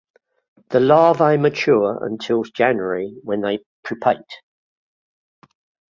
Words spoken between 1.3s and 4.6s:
mature until January when they pupate.